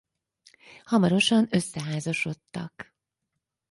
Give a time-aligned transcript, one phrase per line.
[0.85, 2.93] Hamarosan összeházasodtak.